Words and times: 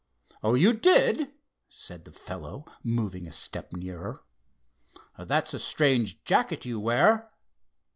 "Oh, 0.41 0.55
you 0.55 0.73
did?" 0.73 1.31
said 1.69 2.05
the 2.05 2.11
fellow, 2.11 2.65
moving 2.81 3.27
a 3.27 3.31
step 3.31 3.71
nearer. 3.71 4.23
"That's 5.19 5.53
a 5.53 5.59
strange 5.59 6.23
jacket 6.23 6.65
you 6.65 6.79
wear. 6.79 7.29